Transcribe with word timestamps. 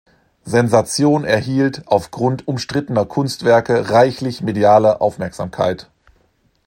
Sensation 0.45 1.25
erhielt 1.25 1.83
aufgrund 1.85 2.47
umstrittener 2.47 3.05
Kunstwerke 3.05 3.91
reichlich 3.91 4.41
mediale 4.41 4.99
Aufmerksamkeit. 4.99 5.91